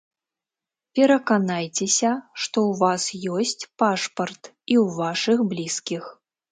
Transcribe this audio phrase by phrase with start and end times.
[0.99, 2.11] Пераканайцеся,
[2.41, 3.03] што ў вас
[3.37, 4.43] ёсць пашпарт
[4.75, 6.03] і ў вашых блізкіх.